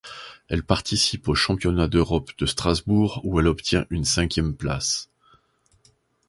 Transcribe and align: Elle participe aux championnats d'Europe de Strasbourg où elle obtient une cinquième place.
Elle 0.47 0.63
participe 0.63 1.27
aux 1.27 1.35
championnats 1.35 1.87
d'Europe 1.87 2.31
de 2.39 2.47
Strasbourg 2.47 3.21
où 3.23 3.39
elle 3.39 3.45
obtient 3.47 3.85
une 3.91 4.03
cinquième 4.03 4.55
place. 4.55 5.11